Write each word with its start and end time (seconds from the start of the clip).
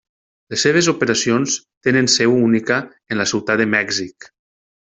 Les 0.53 0.63
seves 0.67 0.87
operacions 0.93 1.57
tenen 1.89 2.09
seu 2.15 2.35
única 2.49 2.81
en 3.15 3.23
la 3.23 3.31
Ciutat 3.35 3.63
de 3.63 3.73
Mèxic. 3.79 4.31